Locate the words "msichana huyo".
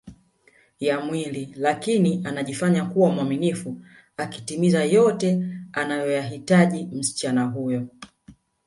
6.91-7.87